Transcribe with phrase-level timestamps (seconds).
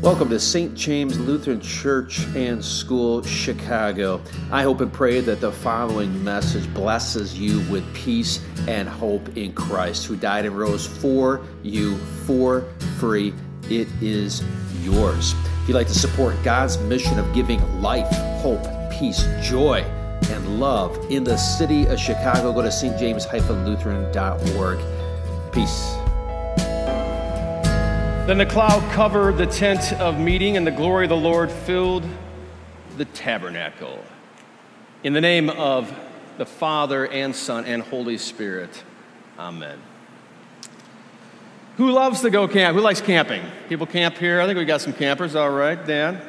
[0.00, 0.76] Welcome to St.
[0.76, 4.22] James Lutheran Church and School, Chicago.
[4.52, 9.52] I hope and pray that the following message blesses you with peace and hope in
[9.52, 12.62] Christ, who died and rose for you for
[13.00, 13.34] free.
[13.64, 14.44] It is
[14.82, 15.34] yours.
[15.62, 18.06] If you'd like to support God's mission of giving life,
[18.40, 19.80] hope, peace, joy,
[20.30, 24.78] and love in the city of Chicago, go to stjames-lutheran.org.
[25.52, 26.07] Peace.
[28.28, 32.04] Then the cloud covered the tent of meeting, and the glory of the Lord filled
[32.98, 34.04] the tabernacle.
[35.02, 35.90] In the name of
[36.36, 38.84] the Father and Son and Holy Spirit,
[39.38, 39.80] Amen.
[41.78, 42.76] Who loves to go camp?
[42.76, 43.40] Who likes camping?
[43.70, 44.42] People camp here.
[44.42, 45.34] I think we got some campers.
[45.34, 46.20] All right, Dan.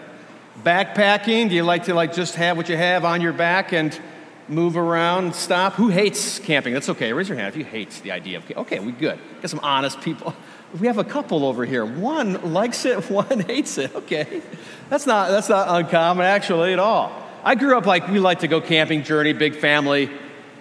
[0.63, 1.49] Backpacking.
[1.49, 3.99] Do you like to like just have what you have on your back and
[4.47, 5.73] move around and stop?
[5.73, 6.73] Who hates camping?
[6.73, 7.11] That's okay.
[7.11, 8.43] Raise your hand if you hate the idea of.
[8.43, 8.61] Camping.
[8.61, 9.19] Okay, we good.
[9.41, 10.33] Got some honest people
[10.77, 11.85] we have a couple over here.
[11.85, 13.95] One likes it, one hates it.
[13.95, 14.41] Okay.
[14.89, 17.11] That's not, that's not uncommon actually at all.
[17.43, 20.09] I grew up like we like to go camping, journey, big family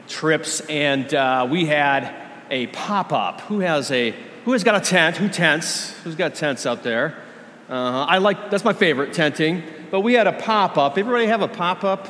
[0.07, 2.15] trips, and uh, we had
[2.51, 3.41] a pop up.
[3.43, 5.17] Who has a, who has got a tent?
[5.17, 5.91] Who tents?
[6.05, 7.21] Who's got tents out there?
[7.69, 9.63] Uh, I like, that's my favorite, tenting.
[9.91, 10.97] But we had a pop up.
[10.97, 12.09] Everybody have a pop up?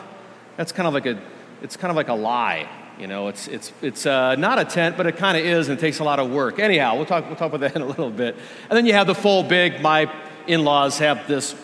[0.57, 1.21] That's kind of like a,
[1.63, 2.69] it's kind of like a lie.
[2.99, 5.79] You know, it's, it's, it's uh, not a tent, but it kind of is, and
[5.79, 6.59] it takes a lot of work.
[6.59, 8.37] Anyhow, we'll talk, we'll talk about that in a little bit.
[8.69, 10.13] And then you have the full big, my
[10.49, 11.55] in laws have this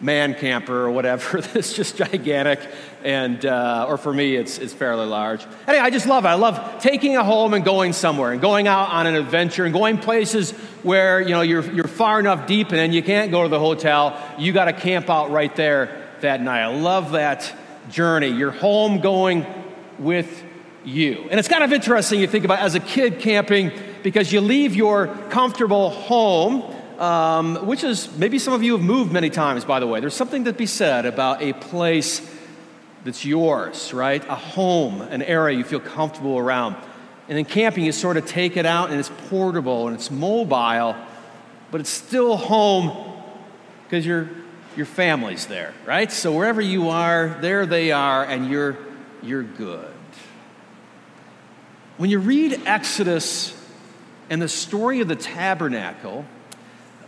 [0.00, 2.60] man camper or whatever that's just gigantic,
[3.02, 5.44] and, uh, or for me, it's, it's fairly large.
[5.66, 6.28] Anyway, I just love it.
[6.28, 9.74] I love taking a home and going somewhere and going out on an adventure and
[9.74, 10.52] going places
[10.84, 13.58] where, you know, you're, you're far enough deep and then you can't go to the
[13.58, 14.16] hotel.
[14.38, 16.62] You got to camp out right there that night.
[16.62, 17.52] I love that
[17.90, 18.28] journey.
[18.28, 19.44] You're home going
[19.98, 20.44] with
[20.84, 21.26] you.
[21.30, 24.74] And it's kind of interesting you think about as a kid camping because you leave
[24.74, 26.62] your comfortable home,
[27.00, 30.00] um, which is maybe some of you have moved many times, by the way.
[30.00, 32.28] There's something to be said about a place
[33.04, 34.24] that's yours, right?
[34.28, 36.76] A home, an area you feel comfortable around.
[37.28, 40.96] And then camping, you sort of take it out and it's portable and it's mobile,
[41.70, 43.22] but it's still home
[43.84, 44.28] because your,
[44.76, 46.10] your family's there, right?
[46.10, 48.78] So wherever you are, there they are, and you're,
[49.22, 49.92] you're good.
[51.98, 53.60] When you read Exodus
[54.30, 56.24] and the story of the tabernacle,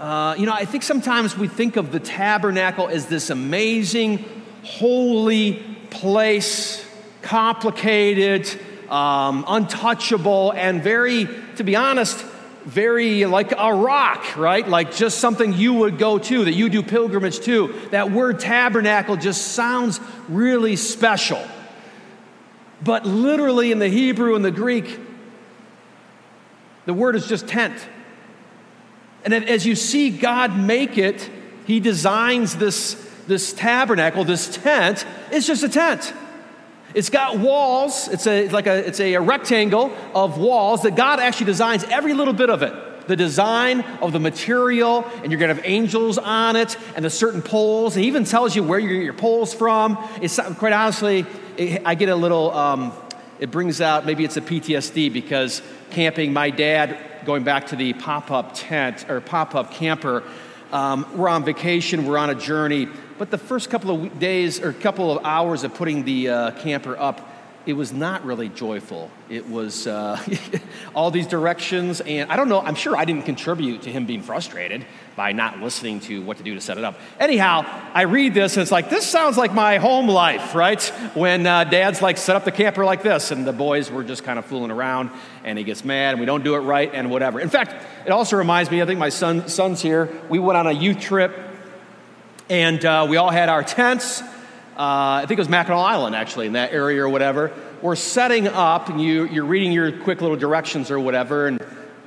[0.00, 4.24] uh, you know, I think sometimes we think of the tabernacle as this amazing,
[4.64, 6.84] holy place,
[7.22, 8.50] complicated,
[8.90, 12.18] um, untouchable, and very, to be honest,
[12.64, 14.66] very like a rock, right?
[14.66, 17.72] Like just something you would go to, that you do pilgrimage to.
[17.92, 21.46] That word tabernacle just sounds really special.
[22.82, 24.98] But literally in the Hebrew and the Greek,
[26.86, 27.74] the word is just tent.
[29.24, 31.28] And as you see God make it,
[31.66, 32.94] He designs this,
[33.26, 35.04] this tabernacle, this tent.
[35.30, 36.14] It's just a tent.
[36.94, 38.08] It's got walls.
[38.08, 42.14] It's a like a it's a, a rectangle of walls that God actually designs every
[42.14, 42.74] little bit of it
[43.10, 47.42] the design of the material, and you're to have angels on it, and the certain
[47.42, 47.96] poles.
[47.96, 49.98] It even tells you where you get your poles from.
[50.22, 51.26] It's quite honestly,
[51.60, 52.50] it, I get a little.
[52.52, 52.92] Um,
[53.38, 56.32] it brings out maybe it's a PTSD because camping.
[56.32, 60.22] My dad, going back to the pop-up tent or pop-up camper,
[60.72, 62.88] um, we're on vacation, we're on a journey,
[63.18, 66.96] but the first couple of days or couple of hours of putting the uh, camper
[66.96, 67.26] up
[67.70, 69.12] it was not really joyful.
[69.28, 70.20] It was uh,
[70.94, 74.22] all these directions, and I don't know, I'm sure I didn't contribute to him being
[74.22, 76.98] frustrated by not listening to what to do to set it up.
[77.20, 77.64] Anyhow,
[77.94, 80.82] I read this, and it's like, this sounds like my home life, right?
[81.14, 84.24] When uh, dad's like, set up the camper like this, and the boys were just
[84.24, 85.10] kind of fooling around,
[85.44, 87.38] and he gets mad, and we don't do it right, and whatever.
[87.38, 87.72] In fact,
[88.04, 90.98] it also reminds me, I think my son, son's here, we went on a youth
[90.98, 91.38] trip,
[92.48, 94.24] and uh, we all had our tents
[94.80, 97.52] uh, I think it was Mackinac Island, actually, in that area or whatever.
[97.82, 101.62] We're setting up, and you, you're reading your quick little directions or whatever, and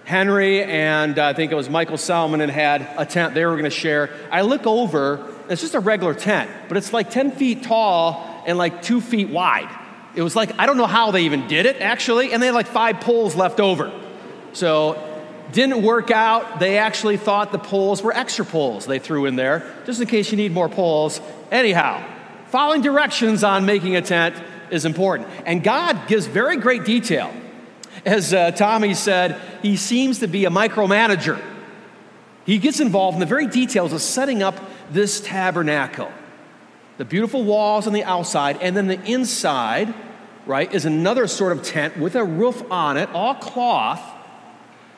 [0.05, 3.51] Henry and uh, I think it was Michael Salmon and had a tent they were
[3.51, 4.09] going to share.
[4.31, 8.57] I look over, it's just a regular tent, but it's like 10 feet tall and
[8.57, 9.69] like two feet wide.
[10.15, 12.55] It was like, I don't know how they even did it, actually, and they had
[12.55, 13.91] like five poles left over.
[14.53, 15.11] So,
[15.51, 16.59] didn't work out.
[16.59, 20.31] They actually thought the poles were extra poles they threw in there, just in case
[20.31, 21.21] you need more poles.
[21.51, 22.03] Anyhow,
[22.53, 24.35] Following directions on making a tent
[24.69, 25.27] is important.
[25.43, 27.33] And God gives very great detail.
[28.05, 31.43] As uh, Tommy said, he seems to be a micromanager.
[32.45, 34.53] He gets involved in the very details of setting up
[34.91, 36.11] this tabernacle.
[36.99, 39.91] The beautiful walls on the outside, and then the inside,
[40.45, 43.99] right, is another sort of tent with a roof on it, all cloth.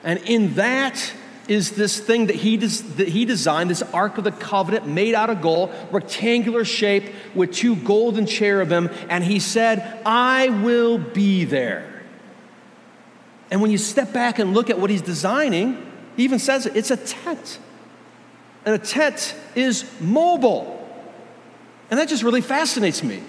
[0.04, 1.14] And in that
[1.48, 5.14] is this thing that he, des- that he designed, this Ark of the Covenant made
[5.14, 11.46] out of gold, rectangular shape with two golden cherubim, and he said, I will be
[11.46, 12.04] there.
[13.52, 16.76] And when you step back and look at what he's designing, he even says it,
[16.76, 17.60] it's a tent.
[18.66, 20.72] And a tent is mobile.
[21.92, 23.22] And that just really fascinates me.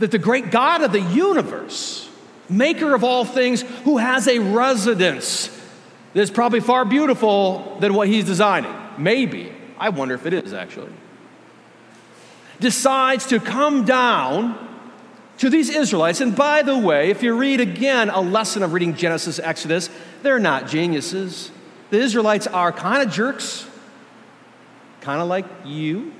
[0.00, 2.10] That the great God of the universe,
[2.48, 5.48] maker of all things, who has a residence
[6.14, 8.74] that's probably far beautiful than what he's designing.
[8.98, 9.52] Maybe.
[9.78, 10.92] I wonder if it is actually.
[12.58, 14.68] Decides to come down
[15.38, 16.20] to these Israelites.
[16.20, 19.88] And by the way, if you read again a lesson of reading Genesis, Exodus,
[20.22, 21.50] they're not geniuses.
[21.88, 23.66] The Israelites are kind of jerks,
[25.00, 26.12] kind of like you,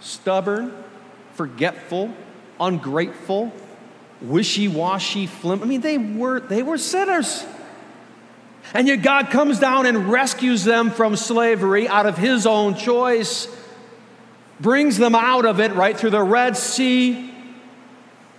[0.00, 0.72] stubborn,
[1.32, 2.12] forgetful,
[2.60, 3.52] ungrateful,
[4.20, 5.62] wishy-washy, flim.
[5.62, 7.44] I mean, they were they were sinners.
[8.74, 13.48] And yet God comes down and rescues them from slavery out of his own choice,
[14.60, 17.30] brings them out of it right through the Red Sea.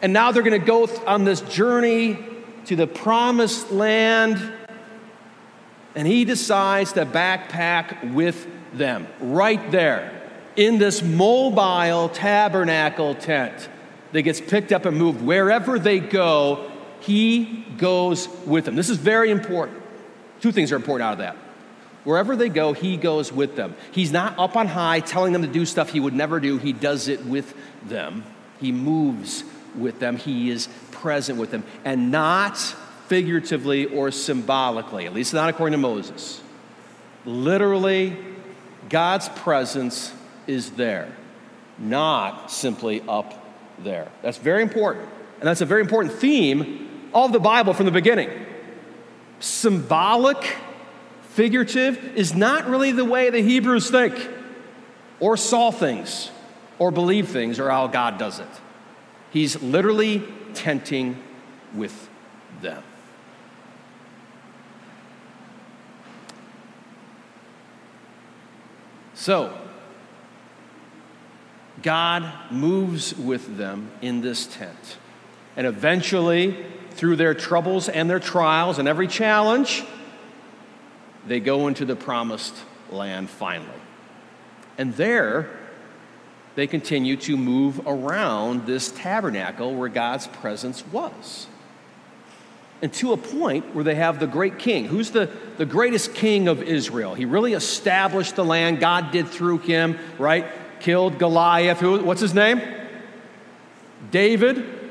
[0.01, 2.17] And now they're going to go on this journey
[2.65, 4.51] to the promised land.
[5.95, 10.21] And he decides to backpack with them right there
[10.55, 13.69] in this mobile tabernacle tent
[14.11, 16.71] that gets picked up and moved wherever they go.
[16.99, 18.75] He goes with them.
[18.75, 19.82] This is very important.
[20.43, 21.37] Two things are important out of that.
[22.03, 23.77] Wherever they go, he goes with them.
[23.93, 26.73] He's not up on high telling them to do stuff he would never do, he
[26.73, 27.55] does it with
[27.87, 28.25] them.
[28.59, 32.57] He moves with them, he is present with them, and not
[33.07, 36.41] figuratively or symbolically, at least not according to Moses.
[37.23, 38.17] Literally,
[38.89, 40.13] God's presence
[40.45, 41.09] is there,
[41.79, 43.47] not simply up
[43.79, 44.09] there.
[44.21, 45.07] That's very important.
[45.39, 48.29] And that's a very important theme of the Bible from the beginning
[49.43, 50.55] symbolic,
[51.31, 54.29] figurative, is not really the way the Hebrews think,
[55.19, 56.31] or saw things,
[56.79, 58.47] or believe things, or how God does it.
[59.31, 60.23] He's literally
[60.53, 61.21] tenting
[61.75, 62.09] with
[62.61, 62.81] them.
[69.13, 69.57] So,
[71.81, 74.97] God moves with them in this tent.
[75.57, 79.83] And eventually, through their troubles and their trials and every challenge,
[81.27, 82.55] they go into the promised
[82.91, 83.69] land finally.
[84.77, 85.49] And there,
[86.55, 91.47] they continue to move around this tabernacle where God's presence was.
[92.81, 94.85] And to a point where they have the great king.
[94.85, 97.15] Who's the, the greatest king of Israel?
[97.15, 98.79] He really established the land.
[98.79, 100.45] God did through him, right?
[100.81, 101.79] Killed Goliath.
[101.79, 102.61] Who, what's his name?
[104.11, 104.82] David.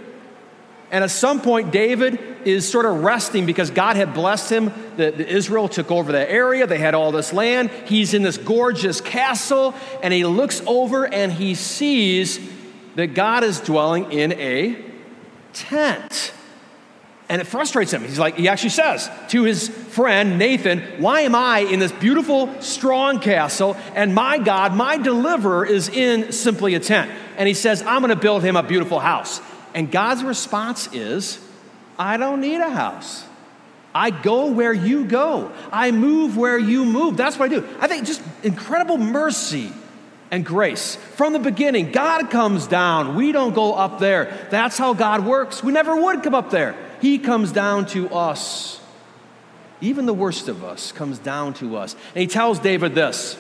[0.92, 4.66] And at some point, David is sort of resting because God had blessed him.
[4.96, 7.70] The, the Israel took over the area, they had all this land.
[7.86, 12.38] He's in this gorgeous castle, and he looks over and he sees
[12.94, 14.84] that God is dwelling in a
[15.54, 16.34] tent.
[17.30, 18.02] And it frustrates him.
[18.02, 22.60] He's like, he actually says to his friend Nathan, Why am I in this beautiful,
[22.60, 27.10] strong castle, and my God, my deliverer, is in simply a tent?
[27.38, 29.40] And he says, I'm going to build him a beautiful house.
[29.74, 31.38] And God's response is,
[31.98, 33.24] I don't need a house.
[33.94, 35.52] I go where you go.
[35.70, 37.16] I move where you move.
[37.16, 37.69] That's what I do.
[37.78, 39.70] I think just incredible mercy
[40.31, 40.96] and grace.
[40.96, 43.14] From the beginning, God comes down.
[43.14, 44.48] We don't go up there.
[44.50, 45.62] That's how God works.
[45.62, 46.74] We never would come up there.
[47.02, 48.81] He comes down to us.
[49.82, 51.94] Even the worst of us comes down to us.
[52.14, 53.36] And he tells David this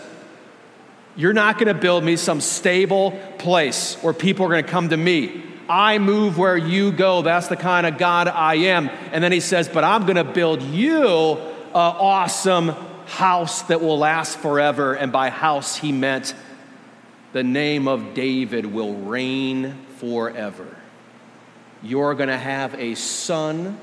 [1.16, 4.90] You're not going to build me some stable place where people are going to come
[4.90, 5.44] to me.
[5.72, 7.22] I move where you go.
[7.22, 8.90] That's the kind of God I am.
[9.10, 12.74] And then he says, But I'm going to build you an awesome
[13.06, 14.92] house that will last forever.
[14.92, 16.34] And by house, he meant
[17.32, 20.76] the name of David will reign forever.
[21.82, 23.80] You're going to have a son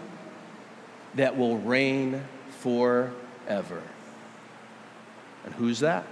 [1.15, 2.23] that will reign
[2.59, 3.81] forever.
[5.43, 6.05] And who's that?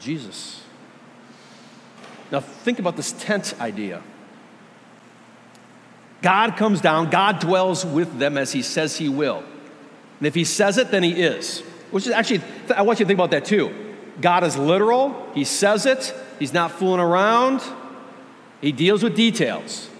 [0.00, 0.61] Jesus.
[2.32, 4.02] Now, think about this tent idea.
[6.22, 9.44] God comes down, God dwells with them as He says He will.
[10.18, 11.60] And if He says it, then He is.
[11.90, 12.40] Which is actually,
[12.74, 13.94] I want you to think about that too.
[14.20, 17.60] God is literal, He says it, He's not fooling around,
[18.62, 19.90] He deals with details.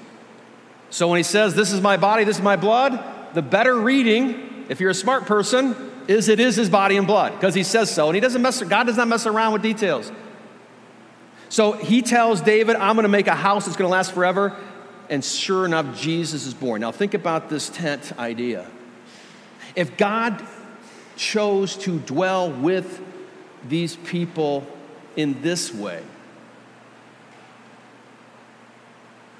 [0.88, 2.98] So when He says, This is my body, this is my blood,
[3.34, 7.32] the better reading, if you're a smart person, is it is His body and blood,
[7.32, 8.06] because He says so.
[8.06, 10.10] And He doesn't mess, God does not mess around with details.
[11.52, 14.56] So he tells David, I'm going to make a house that's going to last forever.
[15.10, 16.80] And sure enough, Jesus is born.
[16.80, 18.66] Now think about this tent idea.
[19.76, 20.42] If God
[21.14, 23.02] chose to dwell with
[23.68, 24.66] these people
[25.14, 26.02] in this way.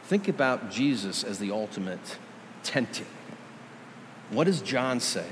[0.02, 2.19] Think about Jesus as the ultimate
[2.62, 3.07] tenting.
[4.28, 5.25] What does John say?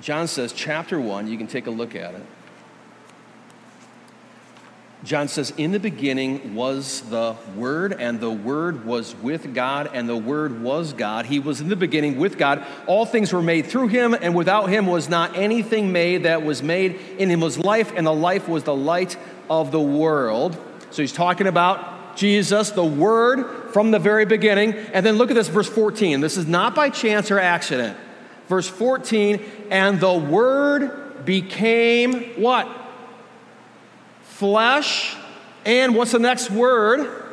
[0.00, 2.22] John says, chapter 1, you can take a look at it.
[5.04, 10.08] John says, In the beginning was the Word, and the Word was with God, and
[10.08, 11.26] the Word was God.
[11.26, 12.64] He was in the beginning with God.
[12.86, 16.62] All things were made through him, and without him was not anything made that was
[16.62, 16.98] made.
[17.18, 19.16] In him was life, and the life was the light
[19.50, 20.56] of the world.
[20.90, 24.72] So he's talking about Jesus, the Word from the very beginning.
[24.74, 26.20] And then look at this, verse 14.
[26.20, 27.98] This is not by chance or accident.
[28.48, 32.85] Verse 14, and the Word became what?
[34.36, 35.16] Flesh.
[35.64, 37.24] And what's the next word?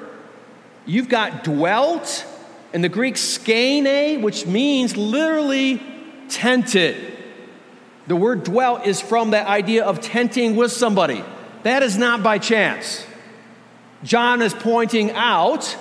[0.86, 2.26] You've got dwelt,
[2.74, 5.82] in the Greek skene, which means literally
[6.28, 6.96] tented.
[8.08, 11.24] The word dwelt is from that idea of tenting with somebody.
[11.62, 13.06] That is not by chance.
[14.04, 15.78] John is pointing out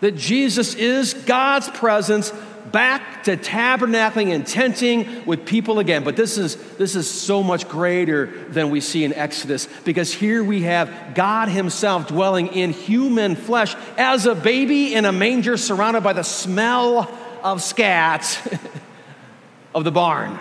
[0.00, 2.32] that Jesus is God's presence
[2.70, 6.04] back to tabernacling and tenting with people again.
[6.04, 10.42] But this is, this is so much greater than we see in Exodus because here
[10.42, 16.02] we have God Himself dwelling in human flesh as a baby in a manger surrounded
[16.02, 17.10] by the smell
[17.42, 18.40] of scat
[19.74, 20.38] of the barn.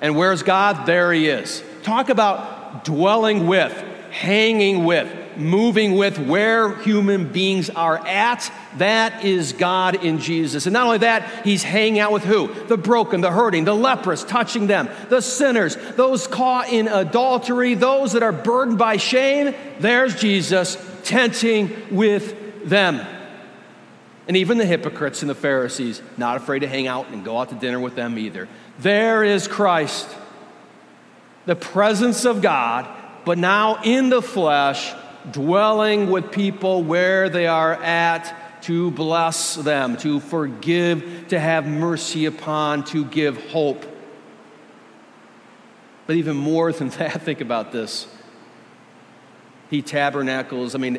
[0.00, 0.86] And where's God?
[0.86, 1.62] There He is.
[1.82, 3.72] Talk about dwelling with,
[4.10, 8.52] hanging with moving with where human beings are at.
[8.78, 10.66] That is God in Jesus.
[10.66, 12.52] And not only that, He's hanging out with who?
[12.66, 18.12] The broken, the hurting, the leprous, touching them, the sinners, those caught in adultery, those
[18.12, 19.54] that are burdened by shame.
[19.78, 23.06] There's Jesus tenting with them.
[24.26, 27.50] And even the hypocrites and the Pharisees, not afraid to hang out and go out
[27.50, 28.48] to dinner with them either.
[28.78, 30.08] There is Christ,
[31.44, 32.88] the presence of God,
[33.26, 34.94] but now in the flesh
[35.30, 42.24] dwelling with people where they are at to bless them, to forgive, to have mercy
[42.24, 43.84] upon, to give hope.
[46.06, 48.06] But even more than that, think about this.
[49.70, 50.98] He tabernacles, I mean,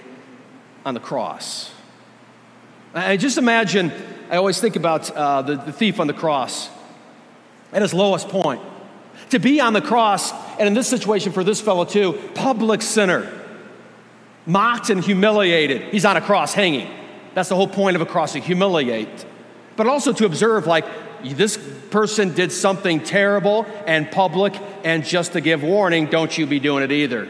[0.85, 1.71] on the cross.
[2.93, 3.91] I just imagine,
[4.29, 6.69] I always think about uh, the, the thief on the cross
[7.73, 8.61] at his lowest point.
[9.31, 13.44] To be on the cross, and in this situation for this fellow too, public sinner
[14.45, 15.81] mocked and humiliated.
[15.91, 16.89] He's on a cross hanging.
[17.33, 19.25] That's the whole point of a cross to humiliate.
[19.75, 20.85] But also to observe, like,
[21.23, 21.57] this
[21.89, 26.83] person did something terrible and public, and just to give warning, don't you be doing
[26.83, 27.27] it either.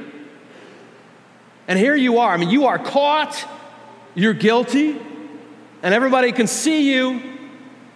[1.68, 2.32] And here you are.
[2.32, 3.48] I mean, you are caught,
[4.14, 4.98] you're guilty,
[5.82, 7.22] and everybody can see you.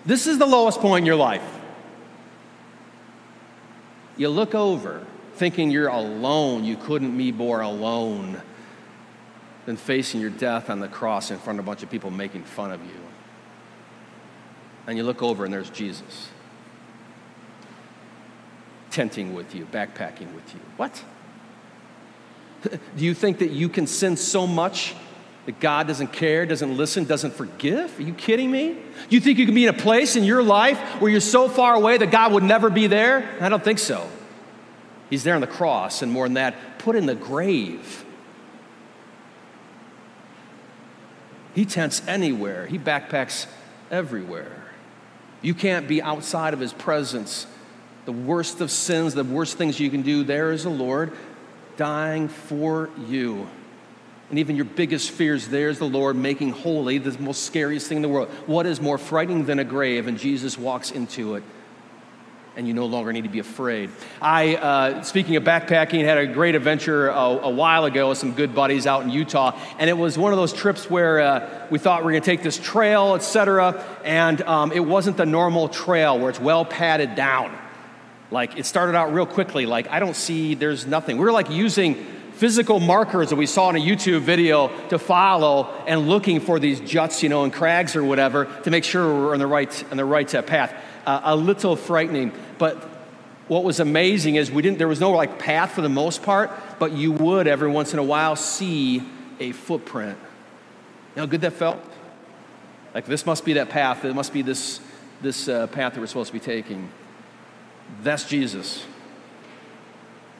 [0.05, 1.43] This is the lowest point in your life.
[4.17, 6.63] You look over thinking you're alone.
[6.63, 8.41] You couldn't be more alone
[9.66, 12.44] than facing your death on the cross in front of a bunch of people making
[12.44, 13.00] fun of you.
[14.88, 16.30] And you look over and there's Jesus
[18.89, 20.60] tenting with you, backpacking with you.
[20.78, 21.04] What?
[22.63, 24.96] Do you think that you can sin so much
[25.46, 27.98] that God doesn't care, doesn't listen, doesn't forgive?
[28.00, 28.74] Are you kidding me?
[28.74, 31.48] Do you think you can be in a place in your life where you're so
[31.48, 33.38] far away that God would never be there?
[33.39, 34.10] I don't think so.
[35.10, 38.06] He's there on the cross, and more than that, put in the grave
[41.56, 43.48] He tents anywhere, he backpacks
[43.91, 44.63] everywhere.
[45.41, 47.48] You can't be outside of his presence.
[48.06, 51.12] The worst of sins, the worst things you can do, there is the Lord
[51.77, 53.48] dying for you.
[54.29, 58.01] And even your biggest fears, there's the Lord making holy the most scariest thing in
[58.01, 58.29] the world.
[58.46, 60.08] What is more frightening than a grave?
[60.08, 61.44] And Jesus walks into it
[62.56, 63.89] and you no longer need to be afraid.
[64.22, 68.34] I, uh, speaking of backpacking, had a great adventure a, a, while ago with some
[68.34, 71.79] good buddies out in Utah, and it was one of those trips where uh, we
[71.79, 75.70] thought we were going to take this trail, etc., and um, it wasn't the normal
[75.70, 77.58] trail where it's well padded down.
[78.32, 79.65] Like it started out real quickly.
[79.65, 81.18] Like I don't see, there's nothing.
[81.18, 81.96] We were like using
[82.34, 86.79] physical markers that we saw in a YouTube video to follow and looking for these
[86.79, 89.98] juts, you know, and crags or whatever to make sure we're on the right on
[89.98, 90.74] the right uh, path
[91.06, 92.32] uh, a little frightening.
[92.58, 92.75] But
[93.48, 96.51] what was amazing is we didn't, there was no like path for the most part,
[96.77, 99.03] but you would every once in a while see
[99.39, 100.18] a footprint.
[100.20, 101.79] You know how good that felt?
[102.94, 104.06] Like this must be that path.
[104.06, 104.79] It must be this,
[105.22, 106.89] this uh, path that we're supposed to be taking.
[108.03, 108.86] That's Jesus.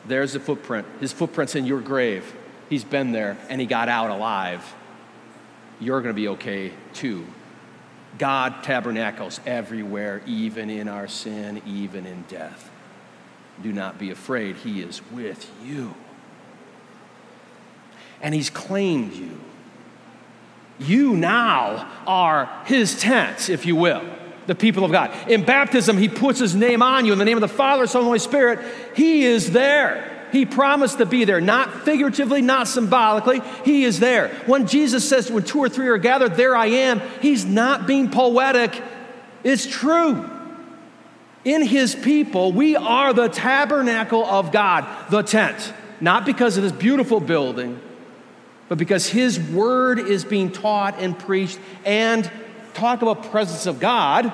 [0.06, 0.88] There's the footprint.
[1.00, 2.36] His footprint's in your grave.
[2.70, 4.75] He's been there and he got out alive.
[5.80, 7.25] You're going to be okay too.
[8.18, 12.70] God tabernacles everywhere, even in our sin, even in death.
[13.62, 15.94] Do not be afraid, He is with you.
[18.22, 19.39] And He's claimed you.
[20.80, 24.04] You now are His tents, if you will,
[24.48, 25.12] the people of God.
[25.30, 28.00] In baptism, He puts His name on you in the name of the Father, Son,
[28.01, 28.60] and Holy Spirit.
[28.96, 30.09] He is there.
[30.31, 33.41] He promised to be there, not figuratively, not symbolically.
[33.65, 34.29] He is there.
[34.45, 38.09] When Jesus says, when two or three are gathered, there I am, he's not being
[38.09, 38.81] poetic.
[39.43, 40.29] It's true.
[41.45, 45.74] In his people, we are the tabernacle of God, the tent.
[46.01, 47.79] Not because of this beautiful building,
[48.67, 52.29] but because his word is being taught and preached and
[52.74, 54.31] talk about presence of God.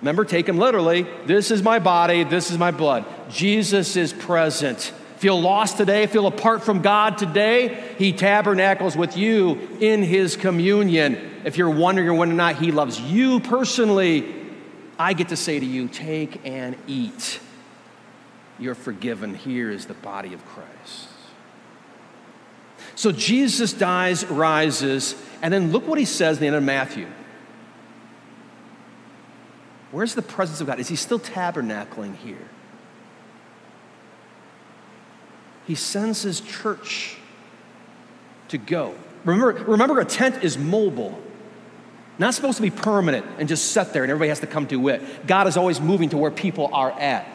[0.00, 1.06] Remember, take him literally.
[1.26, 3.04] This is my body, this is my blood.
[3.28, 4.92] Jesus is present
[5.22, 11.40] feel lost today, feel apart from God today, He tabernacles with you in His communion.
[11.44, 14.34] If you're wondering whether or not He loves you personally,
[14.98, 17.38] I get to say to you, take and eat.
[18.58, 19.36] You're forgiven.
[19.36, 21.06] Here is the body of Christ.
[22.96, 27.06] So Jesus dies, rises, and then look what he says in the end of Matthew.
[29.92, 30.80] Where's the presence of God?
[30.80, 32.48] Is he still tabernacling here?
[35.66, 37.16] He sends his church
[38.48, 38.94] to go.
[39.24, 41.18] Remember, remember, a tent is mobile,
[42.18, 44.88] not supposed to be permanent and just set there and everybody has to come to
[44.88, 45.26] it.
[45.26, 47.26] God is always moving to where people are at.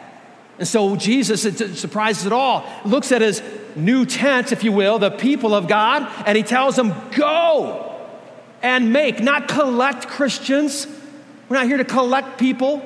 [0.58, 3.42] And so Jesus, it surprises it all, looks at his
[3.76, 7.96] new tent, if you will, the people of God, and he tells them, Go
[8.60, 10.86] and make, not collect Christians.
[11.48, 12.82] We're not here to collect people,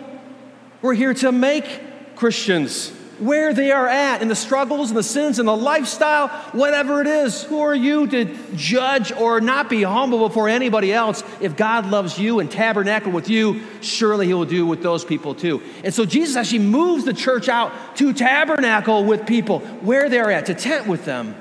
[0.82, 2.92] we're here to make Christians
[3.23, 7.07] where they are at in the struggles and the sins and the lifestyle, whatever it
[7.07, 7.43] is.
[7.45, 11.23] Who are you to judge or not be humble before anybody else?
[11.41, 15.35] If God loves you and tabernacle with you, surely He will do with those people
[15.35, 15.62] too.
[15.85, 20.47] And so Jesus actually moves the church out to tabernacle with people where they're at,
[20.47, 21.35] to tent with them,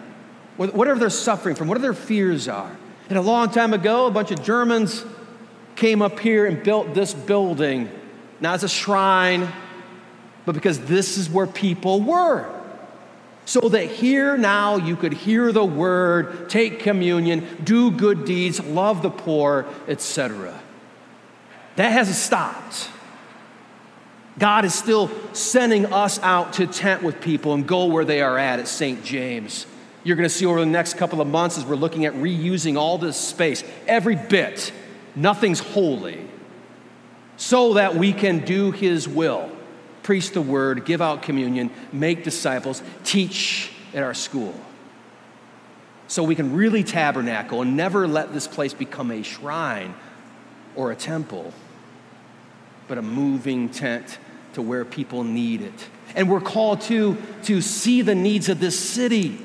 [0.58, 2.76] whatever they're suffering from, whatever their fears are.
[3.10, 5.04] And a long time ago, a bunch of Germans
[5.76, 7.90] came up here and built this building,
[8.40, 9.52] Now it's a shrine
[10.46, 12.58] but because this is where people were.
[13.46, 19.02] So that here now you could hear the word, take communion, do good deeds, love
[19.02, 20.60] the poor, etc.
[21.76, 22.90] That hasn't stopped.
[24.40, 28.38] God is still sending us out to tent with people and go where they are
[28.38, 29.04] at at St.
[29.04, 29.66] James.
[30.04, 32.78] You're going to see over the next couple of months as we're looking at reusing
[32.78, 34.72] all this space, every bit,
[35.16, 36.26] nothing's holy,
[37.38, 39.52] so that we can do His will
[40.04, 44.54] preach the word, give out communion, make disciples, teach at our school.
[46.08, 49.94] So we can really tabernacle and never let this place become a shrine
[50.76, 51.54] or a temple,
[52.88, 54.18] but a moving tent
[54.54, 55.90] to where people need it.
[56.16, 59.40] And we're called to, to see the needs of this city,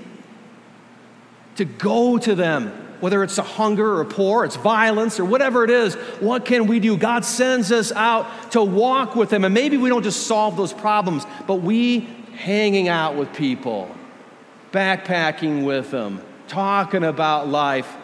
[1.56, 5.70] to go to them whether it's a hunger or poor, it's violence or whatever it
[5.70, 6.96] is, what can we do?
[6.96, 9.44] God sends us out to walk with Him.
[9.44, 12.00] And maybe we don't just solve those problems, but we
[12.34, 13.90] hanging out with people,
[14.72, 17.94] backpacking with them, talking about life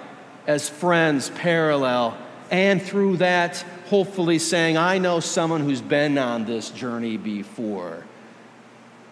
[0.47, 2.17] as friends parallel,
[2.51, 8.05] and through that, hopefully saying, I know someone who's been on this journey before.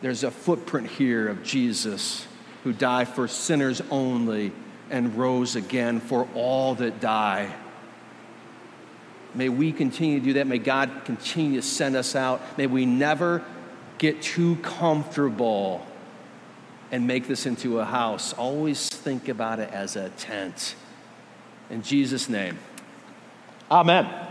[0.03, 2.27] There's a footprint here of Jesus
[2.65, 4.53] who died for sinners only
[4.91, 7.55] and rose again for all that die.
[9.35, 10.47] May we continue to do that.
[10.47, 12.41] May God continue to send us out.
[12.59, 13.45] May we never
[13.99, 15.87] get too comfortable
[16.91, 18.33] and make this into a house.
[18.33, 20.75] Always think about it as a tent.
[21.71, 22.59] In Jesus' name,
[23.71, 24.30] amen.